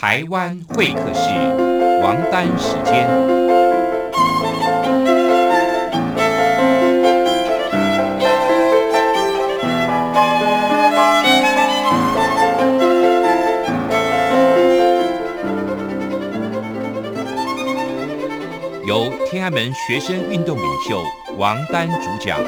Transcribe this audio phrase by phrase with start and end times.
[0.00, 1.28] 台湾会客室，
[2.02, 3.06] 王丹时间。
[18.86, 21.04] 由天安门学生运动领袖
[21.36, 22.40] 王丹主讲。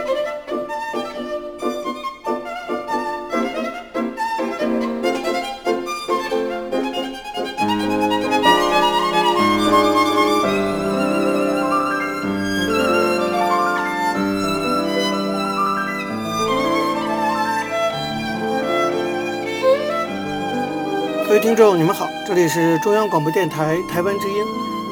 [21.53, 24.43] 听众，你们好，这里是中央广播电台台湾之音，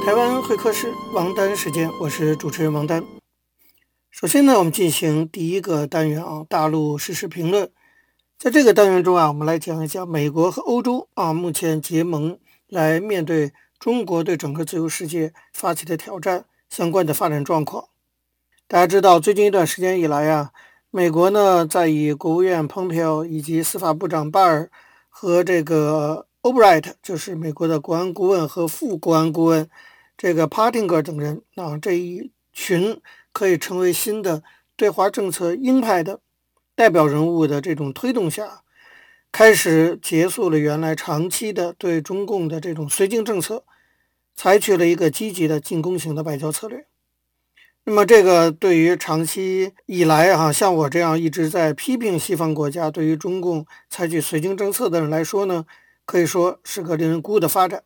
[0.04, 3.02] 台湾会客室王丹时间，我是主持人王丹。
[4.10, 7.70] 首先呢，我们进行第一个单元啊，大陆实时评论。
[8.38, 17.86] 在这个单元中啊，我们来讲一讲美国和欧洲啊目前结盟来面对中国对整个自由世界发起的挑战相关的发展状况。
[18.68, 20.50] 大家知道，最近一段时间以来啊，
[20.90, 24.70] 美国呢在以国务院蓬佩奥以及司法部长巴尔
[25.08, 26.26] 和这个。
[26.42, 29.68] Albright 就是美国的国安顾问和副国安顾问，
[30.16, 32.98] 这个 Partinger 等人啊，这一群
[33.32, 34.42] 可以成为新的
[34.74, 36.20] 对华政策鹰派的
[36.74, 38.62] 代表人物的这种推动下，
[39.30, 43.64] 开始结束了原来长期的对中共的这种绥靖政策，
[44.34, 46.86] 采取了一个积极的进攻型的外交策略。
[47.84, 55.66] 那么，这个对于长期以来啊，像我这样一直在批评西方国家对于中共采取绥靖政策的人来说呢，
[56.10, 57.84] 可以说是个令人鼓舞的发展。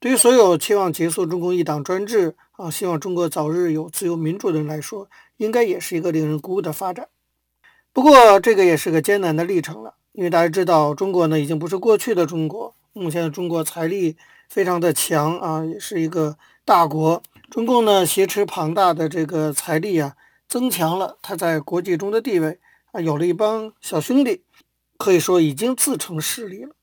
[0.00, 7.06] 对于所有期望结束中共一党专制啊，希望中国早日有自由民主的人来说，应该也是一个令人鼓舞的发展。
[7.92, 12.74] 不过，这个也是个艰难的历程了，因为大家知道，中国呢已经不是过去的中国。
[12.92, 14.16] 目前的中国财力
[14.48, 17.22] 非常的强啊，也是一个大国。
[17.48, 20.16] 中共呢挟持庞大的这个财力啊，
[20.48, 22.58] 增强了它在国际中的地位
[22.90, 24.42] 啊，有了一帮小兄弟，
[24.96, 26.74] 可以说已经自成势力了。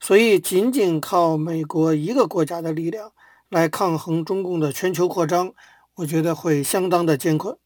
[0.00, 3.12] 所以，仅仅靠美国一个国家的力量
[3.48, 5.52] 来抗衡中共的全球扩张，
[5.96, 7.58] 我觉得会相当的艰困。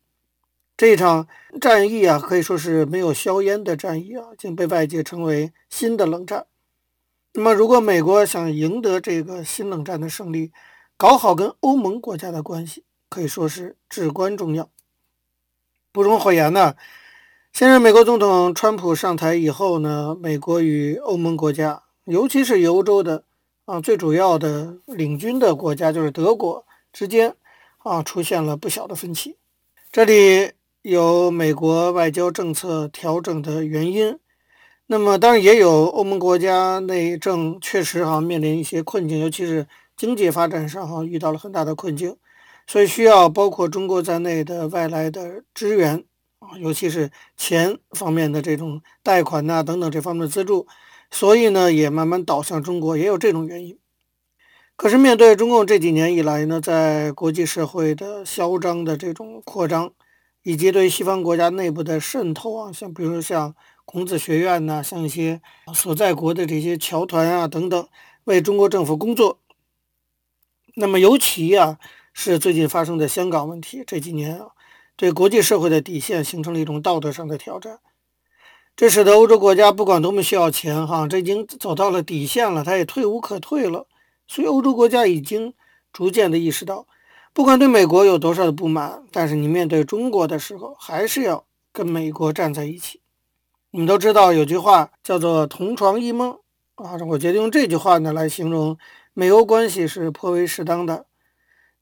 [0.76, 1.28] 这一场
[1.60, 6.47] 战役啊，可以说是没有硝烟的战役啊，竟被外界称为新的冷战。
[7.34, 10.50] 那么，如果美国想赢得这个新冷战的胜利，
[10.97, 14.70] 搞好跟欧盟国家的关系，可以说是至关重要。
[15.93, 16.75] 不容讳言呢，
[17.53, 21.81] 现任美国总统川普上台以后呢，美国与欧盟国家。
[22.04, 23.22] 尤其是欧洲的
[23.64, 27.36] 啊，最主要的领军的国家就是德国之间
[27.78, 29.36] 啊，出现了不小的分歧。
[29.92, 30.50] 这里
[30.82, 34.18] 有美国外交政策调整的原因，
[34.86, 42.16] 那么当然也有欧盟国家内政确实哈面临一些困境，尤其是经济发展上哈遇到了很大的困境，
[42.66, 46.04] 所以需要包括中国在内的外来的支援
[46.40, 50.66] 啊，尤其是钱方面的这种贷款呐等等这方面的资助。
[51.12, 53.78] 所以呢，也慢慢倒向中国，也有这种原因。
[54.76, 59.92] 可是面对中共这几年以来呢，在国际社会的嚣张的这种扩张，
[60.42, 65.42] 以及对西方国家内部的渗透啊，像比如说像孔子学院呐、像一些
[65.74, 67.86] 所在国的这些侨团啊等等，
[68.24, 69.38] 为中国政府工作。
[70.76, 71.78] 那么尤其啊，
[72.14, 74.48] 是最近发生的香港问题，这几年啊，
[74.96, 77.78] 对国际社会的底线形成了一种道德上的挑战。
[78.74, 83.86] 这使得欧洲国家不管多么需要钱，哈，这已经走到了底线了，它也退无可退了。
[84.26, 85.52] 所以欧洲国家已经
[85.92, 86.86] 逐渐的意识到，
[87.34, 93.00] 不管对美国有多少的不满，但是你面对中国的时候，还是要跟美国站在一起。
[93.70, 96.38] 你们都知道有句话叫做“同床异梦”
[96.76, 98.78] 啊，我觉得用这句话呢来形容
[99.12, 101.04] 美欧关系是颇为适当的。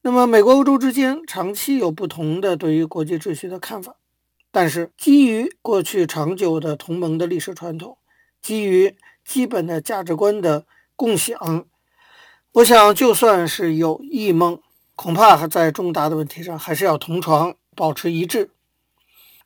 [0.02, 3.96] 那么，美国欧洲之间长期有不同的对于国际秩序的看法。
[4.50, 7.98] 但是，基于过去长久的同盟的历史传统，
[8.42, 10.66] 基于基本的价值观的
[10.96, 11.66] 共享，
[12.52, 14.60] 我想，就算是有异梦，
[14.96, 18.50] 恐怕在重大的问题上还是要同床，保持一致。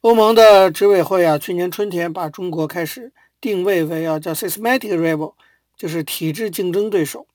[0.01, 5.35] 欧盟的执委会啊，去年春天把中国开始定位为啊叫 systematic rival，
[5.77, 7.27] 就是体制竞争对手，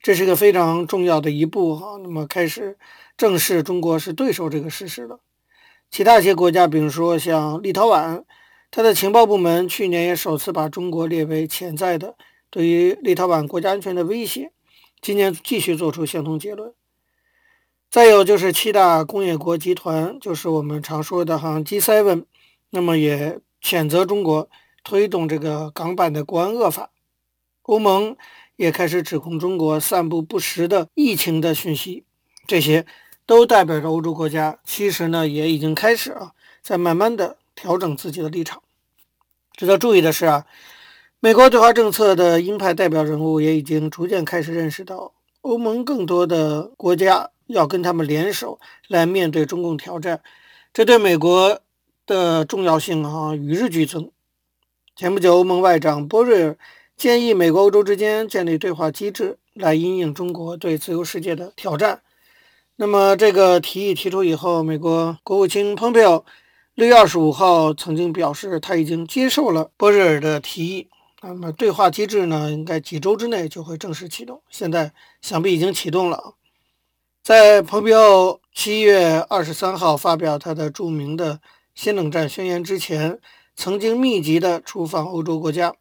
[0.00, 1.96] 这是个非常重要的一步哈。
[2.02, 2.78] 那么，开始
[3.16, 5.18] 正视中国是对手这个事实了。
[5.90, 8.24] 其他一些国家，比如说像立陶宛，
[8.70, 12.16] 它的情报部门去年也首次把中国列为潜在的
[12.50, 14.52] 对于立陶宛国家安全的威胁，
[15.00, 16.72] 今年继续做出相同结论。
[17.88, 22.24] 再有就是七大工业国集团，就是我们常说的哈 G7，
[22.70, 24.50] 那么也谴责中国
[24.82, 26.90] 推动这个港版的国安恶法。
[27.62, 28.16] 欧盟
[28.56, 32.04] 也开始指控中国散布不实的疫情的讯息，
[32.46, 32.84] 这些
[33.26, 36.32] 都代表着欧洲国家其实呢也已经开始啊，
[36.62, 38.62] 在慢慢的调整自己的立场。
[39.52, 40.46] 值得注意的是啊，
[41.20, 50.22] 美国对华政策的鹰派代表人物也已经逐渐开始认识到，欧盟更多的国家要跟他们联手来面对中共挑战，
[50.72, 51.60] 这对美国
[52.06, 54.10] 的重要性啊与日俱增。
[54.94, 56.56] 前不久，欧盟外长波瑞尔。
[56.96, 62.00] 建议美国、欧洲之间建立对话机制，来因应中国对自由世界的挑战。
[62.78, 66.26] 那么，这个提议提出以后，美国国务卿蓬佩奥
[66.74, 70.90] 六月二十五号曾经表示，他已经接受了波瑞尔的提议。
[71.22, 74.42] 那么，对话机制呢，应该几周之内就会正式启动。
[74.50, 74.92] 现在
[75.22, 76.34] 想必已经启动了。
[77.22, 81.40] 在蓬佩奥七月二十三号发表他的著名的
[81.74, 83.18] 新冷战宣言之前，
[83.56, 85.74] 曾经密集的出访欧洲国家。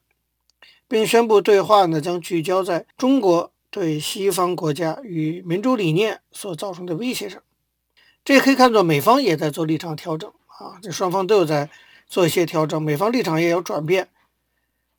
[0.88, 7.42] 并宣布对话呢，将聚焦在中国对西方国家与民主理念所造成的威胁上。
[8.24, 11.70] 这也可以看作美方也在做立场调整啊，这双方都有在
[12.08, 14.08] 做一些调整，美方立场也有转变。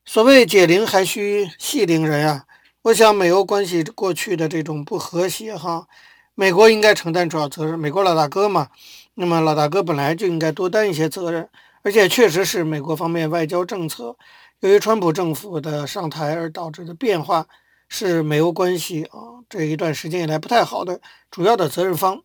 [0.04, 2.44] 所谓解铃还须系铃人啊，
[2.82, 5.88] 我想美欧关系过去的这种不和谐哈，
[6.34, 8.68] 美国应该承担主要责任，美国老大哥嘛，
[9.14, 11.48] 那么老大哥本来就应该多担一些责任，
[11.80, 14.18] 而且确实是美国方面外交政策。
[14.60, 17.46] 由于川普政府的上台而导致的变化，
[17.88, 19.18] 是美欧关系啊
[19.48, 21.00] 这一段时间以来不太好的
[21.30, 22.22] 主要的责任方。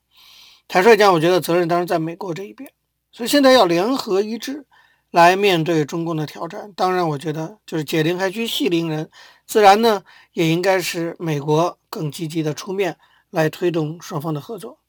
[0.68, 2.72] 坦率讲，我觉得责任当然在美国这一边，
[3.12, 4.66] 所以现在要联合一致
[5.12, 6.72] 来面对中共的挑战。
[6.76, 9.10] 当然，我觉得就是解铃还须系铃人，
[9.46, 12.98] 自然呢也应该是美国更积极的出面
[13.30, 14.80] 来推动双方的合作。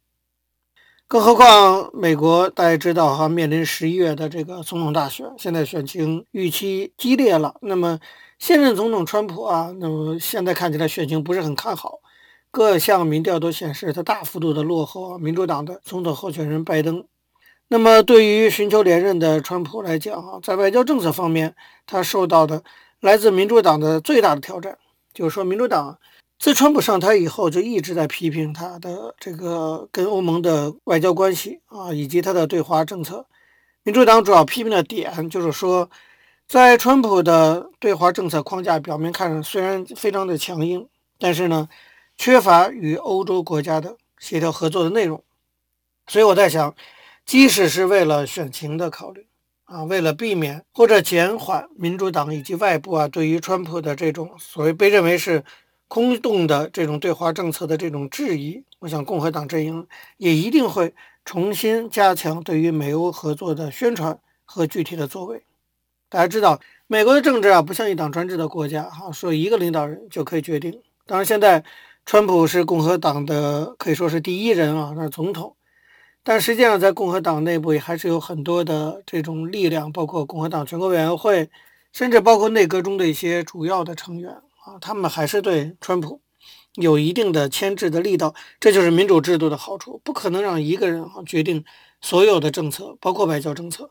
[1.08, 7.56] 更何况，美国大家知道哈，面临十一月的这个总统大选，现在选情预期激烈了。
[7.60, 7.98] 那么
[8.42, 12.00] 现任总统川普啊，那么现在看起来选情不是很看好，
[12.50, 17.06] 各项民调都显示他大幅度的落后民主党的总统候选人拜登。
[17.68, 21.54] 那么对于寻求连任的川普来讲啊，在外交政策方面，
[21.86, 22.64] 他受到的
[22.98, 24.76] 来自民主党的最大的挑战，
[25.14, 25.96] 就是说民主党。
[26.40, 33.24] 自川普上台以后，就一直在批评他的这个跟欧盟的外交关系啊，以及他的对华政策。
[33.84, 35.88] 民主党主要批评的点就是说，
[36.48, 41.68] 在川普的对华政策框架表面看上虽然非常的强硬，但是呢，
[42.16, 45.22] 缺乏与欧洲国家的协调合作的内容。
[46.06, 46.74] 所以我在想，
[47.24, 49.26] 即使是为了选情的考虑
[49.64, 55.44] 啊，为了避免或者减缓民主党以及外部啊对于川普的这种所谓被认为是。
[55.88, 59.86] 空洞的这种对华政策的这种质疑，我想共和党阵营
[60.16, 65.44] 也一定会重新加强对于美欧合作的宣传和具体的作为。
[66.12, 70.78] 大家知道，美国的政治啊，不像一党专制的国家哈，说一个领导人就可以决定。
[71.06, 71.64] 当然，现在
[72.04, 75.56] 川普是共和党的可以说是第一人啊，那是总统。
[76.22, 81.48] 但实际上，在共和党内部也还是有很多的这种力量，包括共和党全国委员会，
[81.94, 84.32] 甚至包括内阁中的一些主要的成员。
[84.32, 86.20] 啊，他们还是对川普
[86.74, 91.64] 有一定的牵制的力道，这就是民主制度的好处，不可能让一个人啊决定
[92.02, 93.90] 所有的政策，包括外交政策。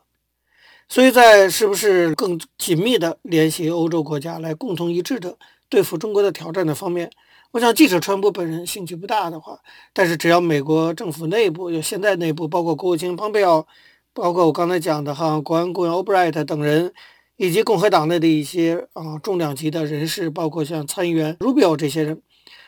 [0.92, 5.34] 所以在是不是更紧密的联系欧洲国家来共同一致的
[5.70, 7.10] 对付中国的挑战的方面，
[7.52, 9.58] 我想即使川普本人兴趣不大的话，
[9.94, 13.66] 但是只要美国政府内部有现在内部包括国务卿蓬佩奥，
[14.12, 16.92] 包括我刚才讲的哈国安顾问欧布莱特等人。
[17.38, 22.20] 以及共和党内的一些啊重量级的人士，包括像参议员 Rubio 这些人，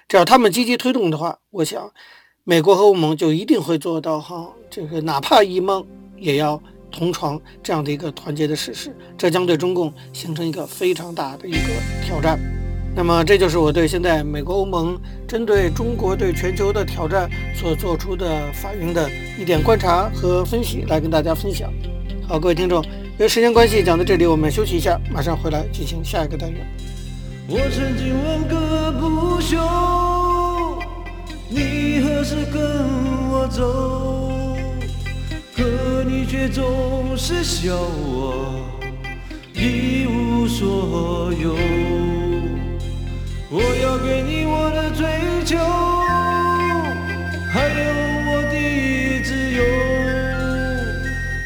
[0.09, 1.93] 只要他们积极推动的话，我想
[2.43, 6.61] 美国和欧盟就一定会做到哈，这个哪怕一梦也要
[6.95, 11.59] 同床这样的一个团结的事实，这将对中共形成一个非常大的一个
[12.07, 12.39] 挑战。
[12.97, 14.97] 那么这就是我对现在美国欧盟
[15.27, 21.73] 针对中国对全球的挑战所做出的反应的一点观察和分析，来跟大家分享。
[22.29, 22.85] 好，各位听众。
[23.19, 26.65] 由于时间关系，讲到这里，我们休息一下，马上回来进行下一个单元。
[27.49, 29.59] 我曾经问个不休，
[31.49, 32.63] 你何时跟
[33.31, 34.34] 我走？
[35.57, 38.65] 可你却总是笑我
[39.53, 41.55] 一无所有。
[43.51, 45.05] 我要给你我的追
[45.45, 45.57] 求，
[47.53, 47.93] 还有
[48.27, 48.55] 我的
[49.23, 49.63] 自由，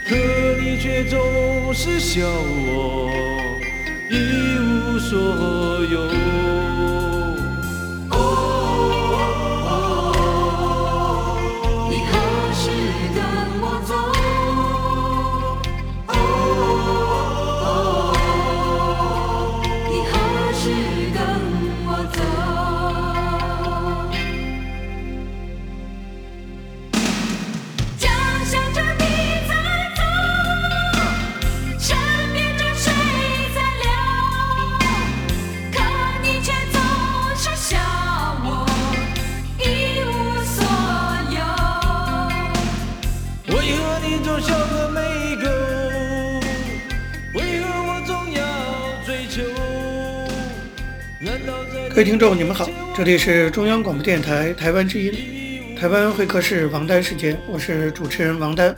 [0.07, 0.17] 可
[0.63, 1.19] 你却总。
[1.81, 3.09] 是笑我
[4.11, 4.17] 一
[4.59, 5.17] 无所
[5.85, 6.48] 有。
[44.41, 45.37] 笑和泪
[47.35, 48.43] 为何我总要
[49.05, 49.43] 追求？
[51.21, 58.75] 难道在各位听众你们好这里是中央广播电台台湾之音台湾会客室王丹时间我是主持人王丹。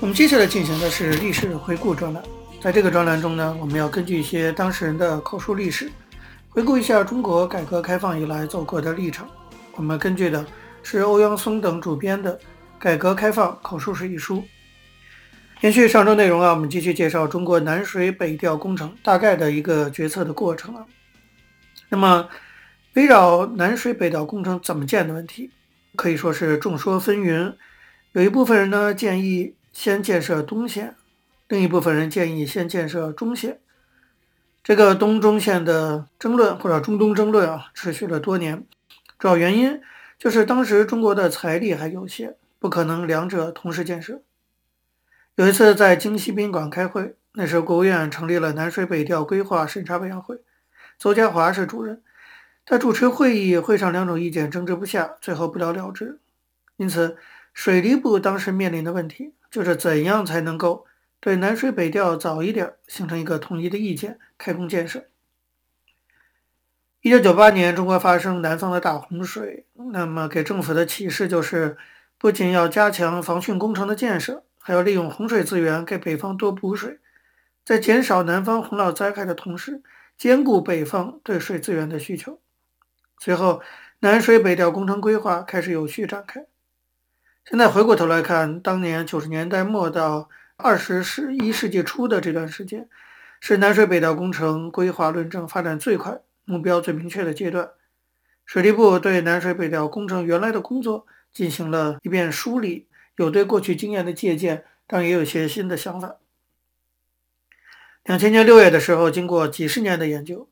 [0.00, 2.22] 我们接下来进行的是历史回顾专栏。
[2.60, 5.90] 在这个专栏中呢我们要根据一些当事人的口述历史
[6.48, 9.26] 回顾一下中国改革开放以来走过的历程。
[9.74, 10.44] 我们根据的
[10.82, 12.38] 是欧阳松等主编的
[12.82, 14.42] 改革开放口述史》一书。
[15.60, 20.84] 延续上周内容啊，我们继续介绍中国南水北调工程大概的一个决策的过程啊。
[21.90, 22.28] 那么，
[22.94, 25.52] 围绕南水北调工程怎么建的问题，
[25.94, 27.54] 可以说是众说纷纭。
[28.14, 30.96] 有一部分人呢建议先建设东线，
[31.46, 33.60] 另一部分人建议先建设中线。
[34.64, 38.66] 这个东中线的争论或者中东争论啊，持续了多年。
[39.20, 39.80] 主要原因
[40.18, 44.22] 就是当时中国的财力还有限，不可能两者同时建设。
[45.34, 50.40] 有一次在京西宾馆开会，那时候国务院成立了南水北调规划审查委员会。
[50.96, 52.00] 邹家华是主任，
[52.64, 56.20] 他主持会议，会上两种意见争执不下，最后不了了之。
[56.76, 57.16] 因此，
[57.52, 60.86] 水利部当时面临的问题就是怎样才能够
[61.18, 65.06] 对南水北调早一点形成一个统一的意见，开工建设。
[67.00, 71.76] 一九九八年，中国发生南方的大洪水，那么给政府的启示就是，
[72.22, 77.00] 不仅要加强防汛工程的建设，还要利用洪水资源给北方多补水，
[77.64, 79.82] 在减少南方洪涝灾害的同时，
[80.16, 82.38] 兼顾北方对水资源的需求，
[83.18, 83.60] 随后
[83.98, 86.46] 南水北调工程规划开始有序展开。
[87.44, 92.88] 现在回过头来看，当年九十年代末到二十世一世纪初的这段时间，
[93.40, 97.70] 是南水北调工程规划论证发展最快、目标最明确的阶段。
[98.46, 102.86] 水利部对南水北调工程原来的工作进行了一遍梳理，
[103.16, 106.16] 有对过去经验的借鉴，但也有些新的想法。
[108.04, 110.48] 两千年六月的时候，经过几十年的研究，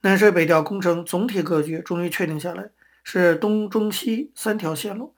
[0.00, 2.70] 南水北调工程总体格局终于确定下来，
[3.04, 5.14] 是东中西三条线路，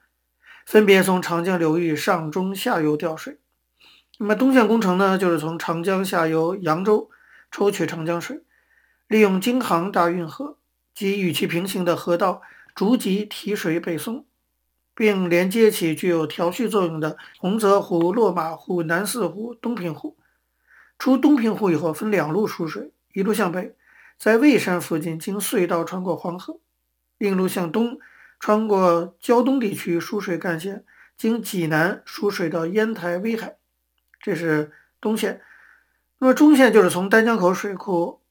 [0.65, 3.39] 分别从长江流域上中下游调水。
[4.19, 7.09] 那么东线工程呢，就是从长江下游扬州
[7.49, 8.43] 抽取长江水，
[9.07, 10.57] 利用京杭大运河
[10.93, 12.43] 及与其平行的河道，
[12.75, 14.25] 逐级提水北送，
[15.01, 20.15] 并连接起具有调蓄作用的洪泽湖、落马湖、南四湖、东平湖。
[20.99, 23.75] 出东平湖以后，分两路输水，一路向北，
[24.19, 26.59] 在蔚山附近经隧道穿过黄河；
[27.17, 27.97] 另一路向东，
[28.39, 30.85] 穿过胶东地区输水干线，
[31.17, 33.55] 经济南输水到烟台、威海。
[34.21, 35.41] 这是东线。
[36.19, 38.21] 那么中线就是从丹江口水库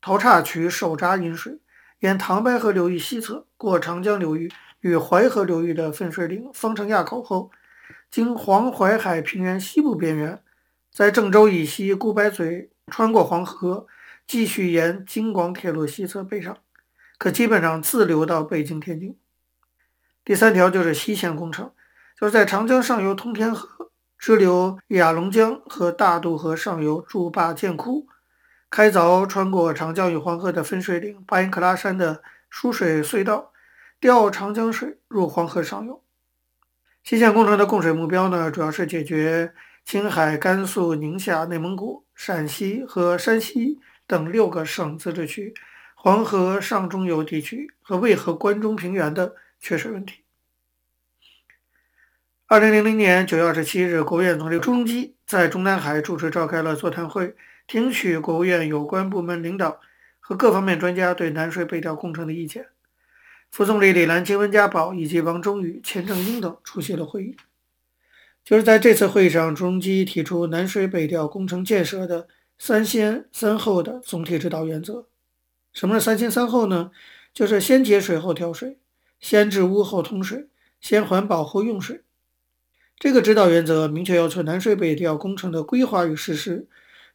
[0.00, 1.58] 桃岔渠手闸引水，
[2.00, 7.50] 沿唐白河流域西侧过长江流域与淮河流域的分水岭方城垭口后，
[8.10, 10.42] 经黄淮海平原西部边缘。
[10.90, 13.86] 在郑州以西，顾白嘴穿过黄河，
[14.26, 16.56] 继续沿京广铁路西侧北上，
[17.18, 19.16] 可基本上自流到北京、天津。
[20.24, 21.70] 第三条就是西线工程，
[22.18, 28.06] 就是在长江上游通天河支流雅砻江和大渡河上游筑坝建窟，
[28.70, 33.52] 开凿穿过长江与黄河的分水岭巴音克拉山的输水隧道，
[33.98, 36.02] 调长江水入黄河上游。
[37.02, 39.52] 西线工程的供水目标呢，主要是解决。
[39.82, 45.54] 青海、甘肃、宁夏、内蒙古、陕西和山西等六个省自治区
[45.94, 50.22] 黄河上中游地区和渭河关中平原的缺水问题。
[52.46, 57.34] 二零零零年九月二十七日，国务院总理朱镕基在中南海主持召开了座谈会，
[57.70, 59.80] 听取国务院有关部门领导
[60.18, 62.66] 和各方面专家对南水北调工程的意见。
[63.48, 67.36] 副总理李兰清、温家宝以及王忠宇、钱正英等出席了会议。
[68.44, 72.26] 就是在这次会议上，朱镕基提出南水北调工程建设的
[72.58, 75.06] “三先三后”的总体指导原则。
[75.72, 76.90] 什么是“三先三后”呢？
[77.32, 78.80] 就是先节水后调水，
[79.20, 80.48] 先治污后通水，
[80.80, 82.02] 先环保后用水。
[82.98, 86.66] 这个指导原则明确要求南水北调工程的规划与实施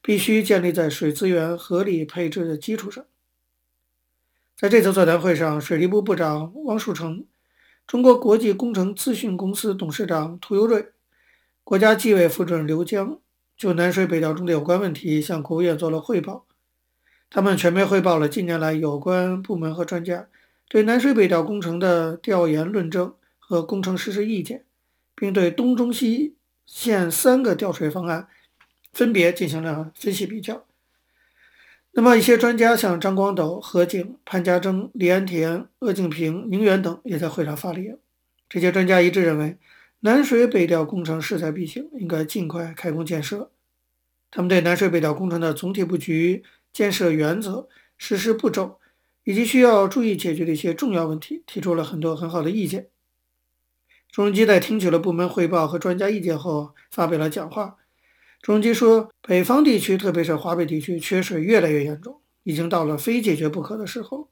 [0.05, 3.03] 必须建立在水资源合理配置的基础上。
[4.55, 7.25] 在这次座谈会上，水利部部长汪树成、
[7.87, 10.89] 中国国际工程咨询公司董事长屠呦瑞。
[11.63, 13.19] 国家纪委副主任刘江
[13.57, 16.45] 就南水北调中的有关问题向国务院做了汇报。
[17.31, 20.27] 他们全面汇报了近年来有关部门和专家
[20.69, 24.65] 对南水北调工程的调研论证和工程实施意见，
[25.15, 28.27] 并对东中西线三个调水方案
[28.95, 30.65] 分别进行了分析比较。
[31.91, 37.99] 那么，一些专家像张光斗、何景、潘家铮、李安田、鄂敬平、宁远等也在会上发了言。
[38.49, 39.59] 这些专家一致认为。
[40.01, 43.49] 南水北调工程势在必行，应该尽快开工建设。
[44.29, 48.79] 他们对南水北调工程的总体布局、建设原则、实施步骤
[49.23, 52.89] 以及需要注意解决的一些重要问题，提出了很多很好的意见。
[54.11, 57.77] 朱镕基在听取了部门汇报和专家意见后，发表了讲话。
[58.45, 64.29] 朱镕基说：“北方地区，特别是华北地区，缺水越来越严重，已经到了非解决不可的时候。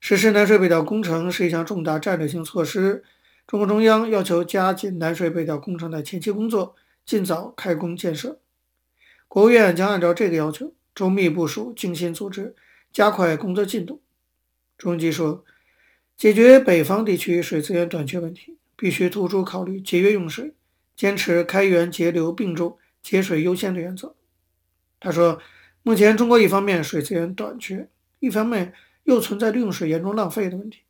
[0.00, 3.04] 实施南水北调工程是一项重大战略性措施。
[3.46, 6.74] 中共中央要求加紧南水北调工程的前期工作，
[7.04, 8.40] 尽早开工建设。
[9.28, 12.54] 国务院将按照这个要求，周密部署，精心组织。”
[12.90, 14.00] 加快工作进度。
[14.78, 15.44] 朱镕基说，
[16.16, 20.54] 解决北方地区水资源短缺问题，必须突出考虑节约用水，
[20.96, 24.14] 坚持开源节流并重、节水优先的原则。
[24.98, 25.40] 他说，
[25.82, 27.88] 目前中国一方面水资源短缺，
[28.18, 30.80] 一方面又存在用水严重浪费的问题。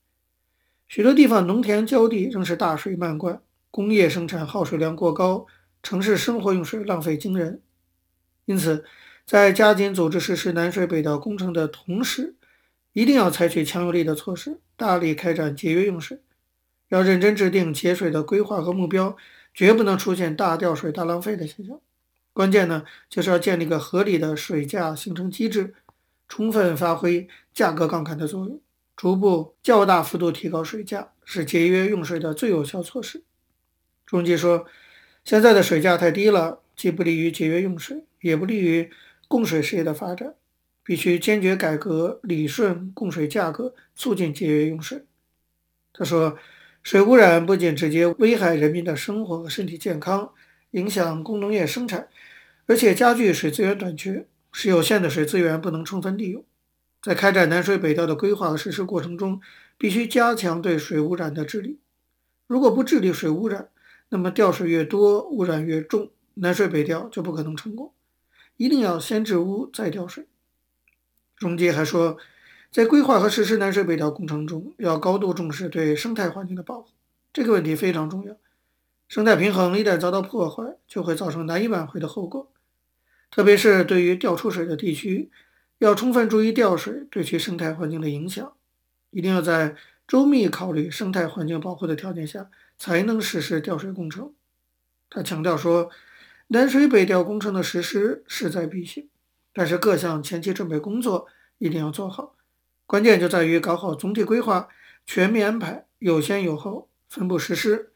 [0.89, 3.41] 许多地方农田浇地仍是大水漫灌，
[3.71, 5.47] 工业生产耗水量过高，
[5.83, 7.63] 城市生活用水浪费惊人。
[8.47, 8.85] 因此，
[9.25, 12.35] 在加紧组织实施南水北调工程的同时，
[12.93, 16.21] 一定要采取强有力的措施，大力开展节约用水，
[16.89, 19.17] 要认真制定节水的规划和目标，
[19.55, 21.81] 绝不能出现大调水、大浪费的现象。
[22.33, 25.75] 关键呢，就是要建立个合理的水价形成机制，
[26.29, 28.61] 充分发挥价格杠杆的作用，
[28.97, 33.25] 逐步较大幅度提高水价，是节约用水的最有效措施。
[34.07, 34.67] 朱镕基说，
[35.25, 38.91] 现在的水价太低了，既不利于节约用水，也不利于
[39.29, 40.35] 供水事业的发展，
[40.85, 45.05] 必须坚决改革理顺供水价格，促进节约用水。
[45.93, 46.39] 他说，
[46.83, 50.33] 水污染不仅直接危害人民的生活和身体健康，
[50.73, 52.09] 影响工农业生产，
[52.67, 56.45] 而且加剧水资源短缺，使有限的水资源不能充分利用。
[57.03, 59.41] 在开展南水北调的规划和实施过程中，
[59.79, 61.79] 必须加强对水污染的治理。
[62.47, 63.69] 如果不治理水污染，
[64.11, 67.93] 那么调水越多，污染越重，南水北调就不可能成功。
[68.57, 70.27] 一定要先治污再调水。
[71.37, 72.19] 朱镕基还说，
[72.71, 76.91] 在规划和实施南水北调工程中，要高度重视对生态环境的保护，
[77.33, 78.37] 这个问题非常重要。
[79.11, 82.53] 生态平衡一旦遭到破坏，就会造成难以挽回的后果。
[83.29, 85.33] 特别是对于调出水的地区，
[85.79, 88.53] 要充分注意调水对其生态环境的影响，
[89.11, 89.75] 一定要在
[90.07, 94.33] 周密考虑生态环境保护的条件下，才能实施调水工程。
[95.11, 95.91] 他强调说，
[96.47, 99.09] 南水北调工程的实施势在必行，
[99.53, 101.27] 但是各项前期准备工作
[101.59, 102.37] 一定要做好。
[102.87, 104.69] 关键就在于搞好总体规划，
[105.05, 107.90] 全面安排，有先有后，分步实施。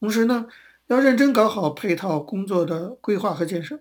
[0.00, 0.46] 同时呢，
[0.86, 3.80] 要认真搞好配套工作的规划和建设，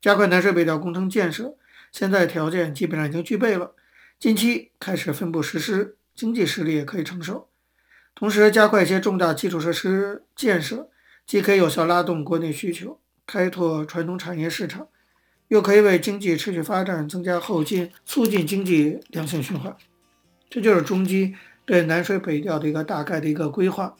[0.00, 1.56] 加快南水北调工程建设。
[1.90, 3.72] 现在条件基本上已经具备了，
[4.18, 7.50] 近期开始分步实施，经济实力也可以承受。
[8.14, 10.88] 同时，加快一些重大基础设施建设，
[11.26, 12.98] 既可以有效拉动国内需求。
[13.26, 14.88] 开拓传统产业市场，
[15.48, 19.76] 又可以为经济持续发展增加后劲，促进经济良性循环。
[20.50, 21.34] 这就是中基
[21.64, 23.96] 对南水北调的一个大概的一个规划。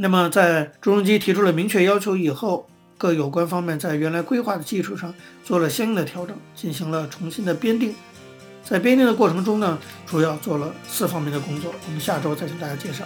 [0.00, 5.12] 那么，在朱镕基提出了明确要求以后，各有关方面在原来规划的基础上
[5.44, 7.92] 做了相应的调整，进行了重新的编定。
[8.62, 11.74] 在编定的过程中呢，主要做了四方面的工作。
[11.84, 13.04] 我们下周再向大家介绍。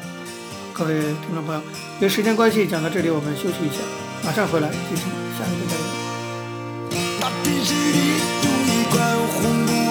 [0.75, 1.63] 各位听众朋友，
[1.97, 3.77] 因为时间关系，讲到这里，我们休息一下。
[4.23, 5.07] 马上回来进行
[5.39, 5.79] 下一个单
[9.73, 9.82] 元。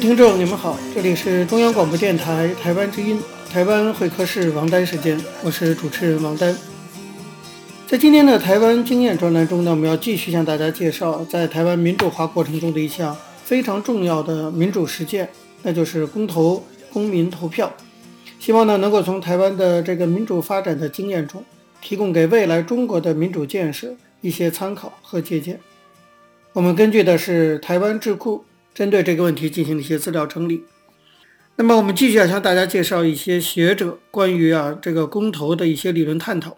[0.00, 3.20] 听众，你们好，这里是中央广播电台台湾之音，
[3.52, 6.56] 台湾会客室王丹时间，我是主持人王丹。
[7.86, 15.28] 在今天的台湾经验专栏中呢，我们要继续向大家介绍在台湾民主化过程中的一项非常重要的民主实践，
[15.62, 17.70] 那就是公投、公民投票。
[18.38, 21.44] 希望呢能够从台湾的这个民主发展的经验中，
[21.82, 25.60] 提供给未来中国的民主建设一些参考和借鉴。
[26.54, 28.42] 我们根据的是台湾智库
[28.80, 30.64] 针对这个问题进行了一些资料整理。
[31.56, 36.56] 那么我们继续要向大家介绍一些学者关于啊这个公投的一些理论探讨。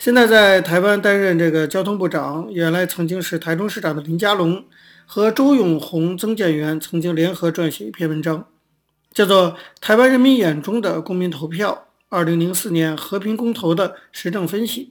[0.00, 4.64] 现在在台湾担任这个交通部长，原来曾经是台中市长的林佳龙
[5.06, 8.48] 和周永红、曾建元曾经联合撰写一篇文章，
[9.12, 14.90] 叫做《台湾人民眼中的公民投票：二零零四年和平公投的实证分析》。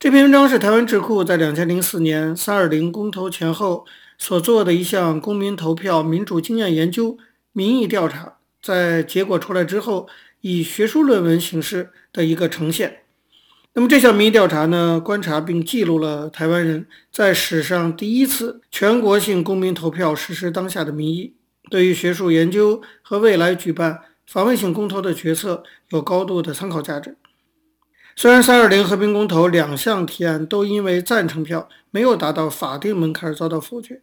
[0.00, 3.86] 这篇文章是台湾智库在两千零四年三二零公投前后
[4.18, 7.18] 所做的一项公民投票民主经验研究。
[7.52, 10.08] 民意调查在结果出来之后，
[10.40, 13.02] 以学术论文形式的一个呈现。
[13.74, 21.34] 那么这项民意调查呢，观察并记录了台湾人在史上第一次全国性公民投票实施当下的民意，
[21.70, 27.16] 对于学术研究和未来举办防卫性公投的决策有高度的参考价值。
[28.16, 34.02] 虽然三二零和平公投两项提案都因为赞成票没有达到法定门槛而遭到否决。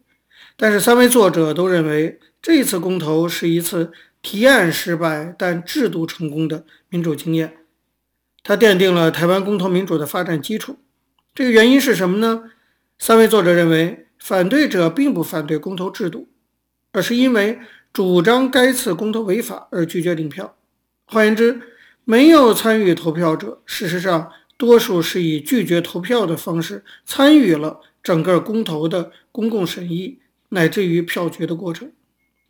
[0.56, 7.56] 但是三位作者都认为，这次公投是一次提案失败但制度成功的民主经验，
[8.42, 10.76] 它奠定了台湾公投民主的发展基础。
[11.34, 12.50] 这个原因是什么呢？
[12.98, 16.28] 三位作者认为，反对者并不反对公投制度，
[16.92, 17.58] 而是因为
[17.92, 20.54] 主张该次公投违法而拒绝领票。
[21.06, 21.60] 换言之，
[22.04, 30.18] 没有参与投票者，事实上多数是以拒绝投票的方式参与了整个公投的公共审议。
[30.54, 31.90] 乃至于票决的过程，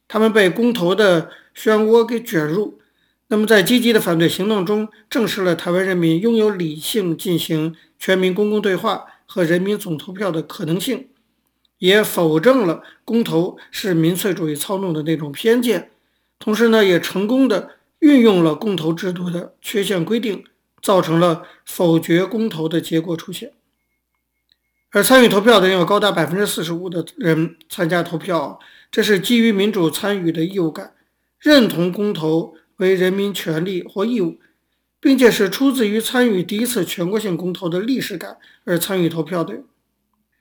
[0.09, 2.81] 他们被公投的漩涡给卷入。
[3.29, 11.07] 那么，在积极的反对行动中，证实了台湾人民拥有理性进行全民公共对话和人民总投票的可能性，
[11.79, 15.93] 也否证了公投是民粹主义操弄的那种偏见。
[16.41, 17.71] 同时呢，也成功的
[18.03, 20.43] 运用了公投制度的缺陷规定，
[20.83, 23.53] 造成了否决公投的结果出现。
[24.91, 28.59] 而参与投票的人有高达百分之四十五的人参加投票，
[28.91, 30.95] 这是基于民主参与的义务感，
[31.39, 34.41] 认同公投为人民权利或义务，
[34.99, 39.63] 并且是出自于参与第一次全国性公投的历史感而参与投票的。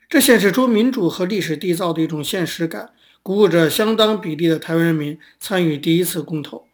[0.10, 6.66] 这显示出民主和历史缔造的一种现实感，鼓舞着相当比例的台湾人民参与第一次公投，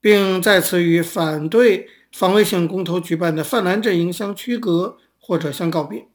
[0.00, 6.06] 并在此与反对防卫性公投举办的泛蓝阵营相区隔或者相告别。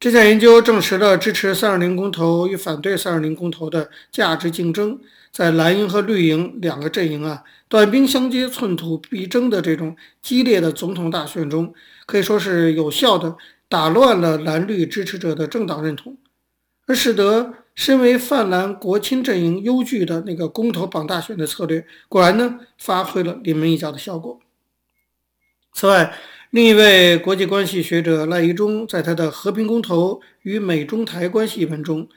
[0.00, 5.00] 这项研究证实了支持三二零公投与反对三二零公投的价值竞争，
[5.32, 11.72] 在蓝营和绿营两个阵营啊短兵相接、寸土必争的这种激烈的总统大选中，
[12.04, 16.18] 可以说是有效地打乱了蓝绿支持者的政党认同，
[16.86, 24.40] 而使得身为泛蓝国亲阵营优据的那个公投绑大选的策略，果然呢发挥了临门一脚的效果。
[25.72, 26.14] 此外，
[26.50, 32.08] 另一位国际关系学者赖宜中在他的《和平公投与美中台关系》一文中，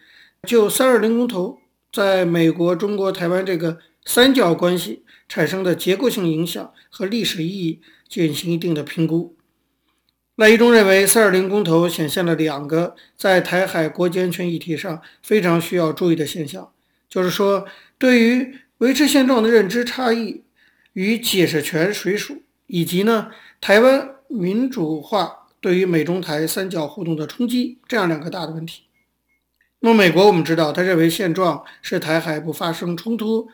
[0.43, 1.58] 就三二零公投
[1.91, 9.37] 在美国、中国、台湾这个三角关系产生的结构性影响和历史意义进行一定的评估。
[10.38, 16.71] 赖一中认为，四二零公投显现了两个在台海国际安全议题上非常需要注意的现象，
[17.10, 20.43] 就是说，对于维持现状的认知差异
[20.93, 24.13] 与解释权谁属，以及呢，台湾。
[24.30, 28.84] 民主化对于美中台三角互动的冲击，这样两个大的问题。
[29.80, 33.47] 那么，美国我们知道，他认为现状是台海不发生冲突，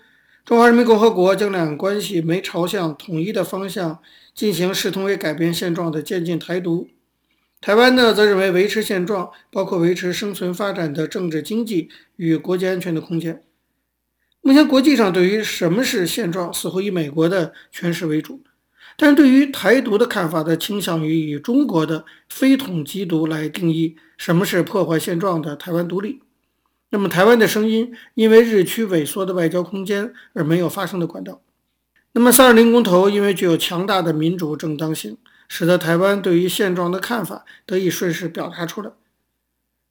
[0.44, 4.00] 中华人民共和国将两岸关系没朝向统一的方向
[4.34, 6.90] 进行，视同为改变现状的渐进台独。
[7.62, 13.42] 台湾呢，则认为维持现状包括维持生存发展的政治经济与国家安全的空间。
[14.42, 18.42] 目前国际上对于什么是现状，似乎以美国的诠释为主。
[18.98, 26.22] 但是对于台独的看法，则倾向于以中国的非统即独来定义什么是破坏现状的台湾独立。
[26.90, 31.42] 那么，台湾的声音因为日趋萎缩的外交空间而没有发声的管道。
[32.16, 38.92] 那么，三二零公投因为具有强大的民主正当性，使得台湾对于现状的看法得以顺势表达出来。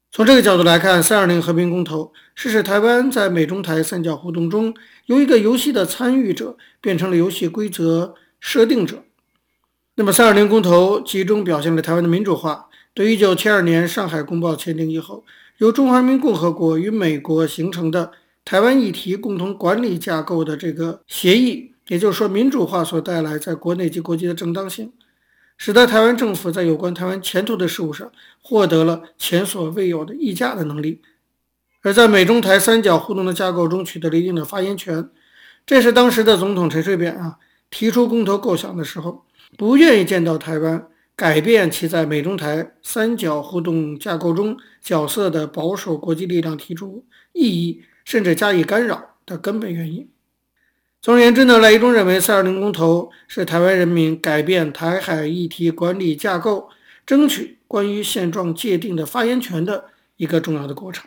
[0.09, 4.73] 从这个角度来看，三二零和平公投是使台湾在美中台三角互动中
[5.07, 9.03] 由一个游戏的参与者变成了游戏规则设定者，
[9.95, 12.69] 那么三二零公投集中表现了台湾的民主化。
[12.93, 15.25] 对一九七二年上海公报签订以后，
[15.57, 18.11] 由中华人民共和国与美国形成的
[18.45, 24.91] 台湾议题共同管理架构的这个协议，也就是说，民主化所带来在国内及国际的正当性，
[25.57, 31.01] 使得台湾政府在有关台湾前途的事务上获得了前所未有的议价的能力，
[31.81, 35.09] 而在美中台三角互动的架构中取得了一定的发言权。
[35.65, 37.37] 这是当时的总统陈水扁啊。
[37.75, 39.25] 提出公投构想的时候，
[39.57, 50.07] 不愿意见到台湾改变其在美中台三角互动架构中角色的保守国际力量提出异议，甚至加以干扰的根本原因。
[51.03, 56.69] 总而言之呢，赖一中认为四二零公投是台湾人民改变台海议题管理架构、
[57.05, 59.83] 争取关于现状界定的发言权的
[60.15, 61.05] 一个重要的过程。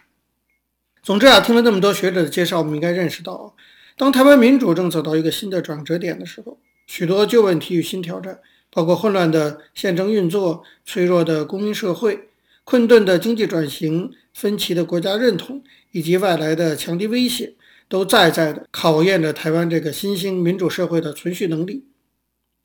[1.02, 3.56] 总之啊，听了那么多学者的介绍，我们应该认识到，
[3.96, 12.28] 当台湾民主正走到一个新的转折点的时候，许多旧问题与新挑战，包括混乱的宪政运作、脆弱的公民社会、
[12.64, 17.54] 困顿的经济转型、分歧的国家认同以及外来的强敌威胁。
[17.88, 21.84] 都在在的考验着台湾这个新兴民主社会的存续能力。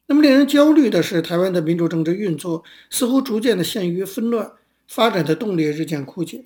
[0.08, 4.52] 那么令人焦虑的是，台湾的民主政治运作似乎逐渐的陷于纷乱，
[4.88, 6.44] 发展的动力日渐枯竭。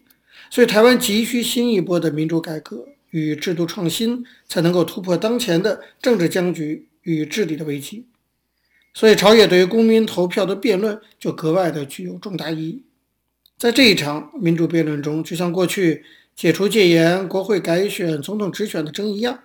[0.51, 8.05] 所以，台湾急需新一波的民主改革与制度创新，才能够突破当前的政治僵局与治理的危机。
[8.93, 12.83] 所以，朝野对于公民投票的辩论就格外的具有重大意义。
[13.57, 16.03] 在这一场民主辩论中，就像过去。
[16.36, 19.39] 解除戒严、国会改选、总统直选的争议一样，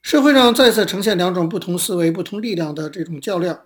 [0.00, 3.62] 社会上再次呈现两种不同思维、不同力量的这种较量。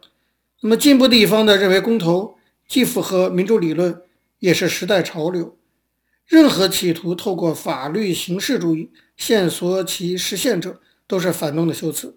[0.63, 4.01] 那么进步的一方呢，认为公投既符合民主理论，
[4.39, 5.59] 也是时代潮流。
[6.27, 12.17] 任何企图透过法律形式主义限缩其实现者，都是反动的修辞。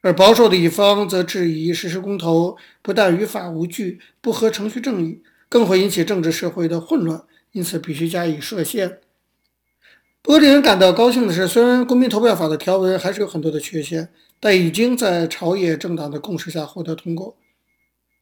[0.00, 9.00] 而保守的一方则质疑实施公投不但于法无据、不合程序正义，更会引起政治社会的混乱，因此必须加以设限。
[10.22, 17.36] 不过，令人感到高兴的是，虽然公民投票法的条文还是有很多的缺陷，但已经在朝野政党的共识下获得通过。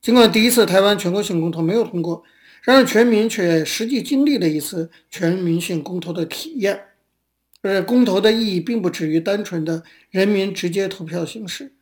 [0.01, 2.23] 尽管第一次台湾全国性公投没有通过，
[2.63, 6.81] 然而全民却实际经历了一次全民性公投的体验。
[7.63, 11.73] 而公投的意义并不止于单纯的人民直接投票形式，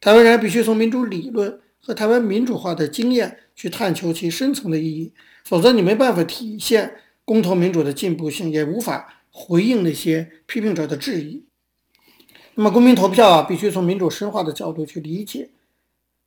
[0.00, 5.12] 台湾人必须从民主理论和台湾民主化的经验去探求其深层的意义，
[5.44, 9.23] 否则你没办法体现公投民主的进步性，也无法。
[9.36, 11.44] 回应那些批评者的质疑。
[12.54, 15.50] 那么，公民投票啊，必须从民主深化的角度去理解。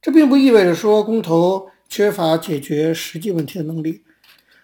[0.02, 4.04] 这并不意味着说公投缺乏解决实际问题的能力。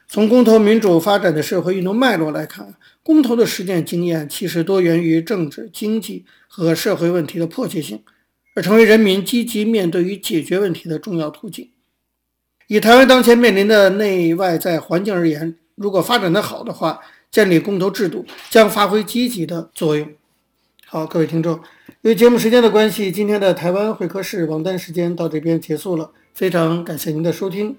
[0.10, 8.04] 从公投民主发展的社会运动脉络来看，公投的实践经验其实多源于政治、经济和社会问题的迫切性，
[8.56, 11.72] 而成为人民积极面对与解决问题的重要途径。
[12.68, 17.00] 以台湾当前面临的内外在环境而言，如果发展得好的话，
[17.34, 20.08] 建立公投制度将发挥积极的作用。
[20.86, 21.60] 好，各位听众，
[22.02, 26.12] 由于节目时间的关系，今天的台湾会客室王丹时间到这边结束了。
[26.36, 27.76] 非常感谢您的收听。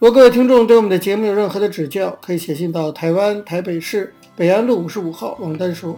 [0.00, 5.96] 如果各位听众对我们的节目有任何的指教，可以写信到台湾台北市北安路五十五号王丹说，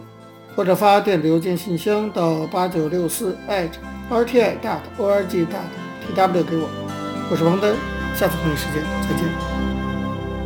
[0.55, 3.35] 或者发电子邮件信箱到八九六四
[4.11, 6.69] @rti dot org dot tw 给我。
[7.31, 7.73] 我是王丹，
[8.15, 9.54] 下次同一时间再见。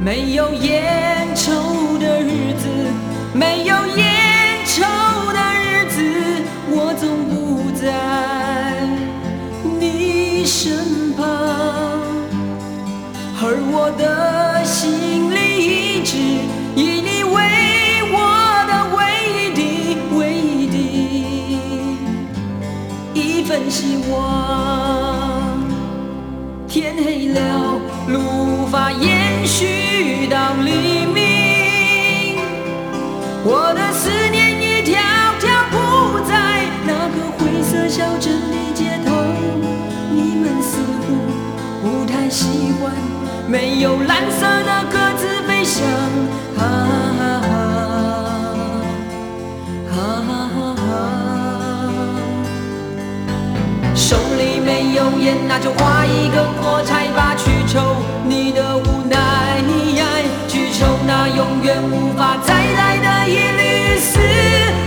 [0.02, 2.70] 没有烟抽的日子，
[3.34, 4.82] 没有烟抽
[5.34, 6.02] 的日子，
[6.70, 7.84] 我总不在
[9.78, 11.28] 你身旁，
[13.42, 16.16] 而我的心里一直
[16.78, 17.36] 以你为
[18.14, 18.18] 我
[18.70, 18.98] 的唯
[19.36, 19.60] 一的、
[20.18, 20.78] 唯一的
[23.14, 25.09] 一份希望。
[26.70, 27.80] 天黑了，
[28.10, 30.28] 路无法延续。
[30.30, 32.38] 到黎明，
[33.44, 35.02] 我的思念一条
[35.40, 39.10] 条铺在那个灰色小镇的街头。
[40.14, 41.18] 你们似乎
[41.82, 42.94] 不太习惯
[43.48, 45.84] 没有蓝色的鸽子飞翔。
[46.56, 46.62] 啊
[47.20, 47.52] 啊啊
[49.90, 49.98] 啊
[50.30, 50.49] 啊
[54.82, 57.98] 没有烟那就划一根火柴吧去抽。
[58.26, 59.62] 你的无奈
[60.48, 64.79] 去抽那永远无法再来的一缕丝。